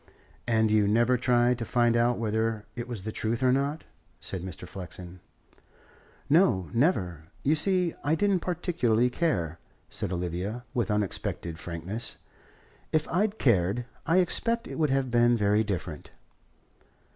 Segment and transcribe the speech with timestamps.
[0.47, 3.85] "And you never tried to find out whether it was the truth or not?"
[4.19, 4.67] said Mr.
[4.67, 5.19] Flexen.
[6.27, 7.25] "No, never.
[7.43, 9.59] You see, I didn't particularly care,"
[9.91, 12.17] said Olivia, with unexpected frankness.
[12.91, 16.09] "If I'd cared, I expect it would have been very different."